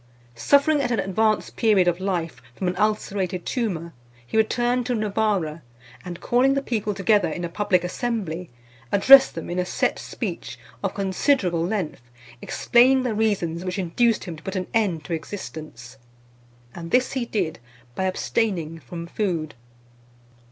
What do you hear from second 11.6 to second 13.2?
length, explaining the